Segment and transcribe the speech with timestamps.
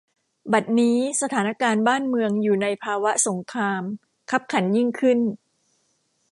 [0.53, 3.83] บัดนี้ สถานะการณ์บ้านเมืองอยู่ในภาวะสงคราม
[4.31, 5.19] คับขันยิ่งขึ้น